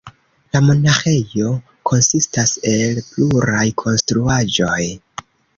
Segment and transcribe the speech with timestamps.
[0.55, 1.51] La monaĥejo
[1.91, 4.83] konsistas el pluraj konstruaĵoj.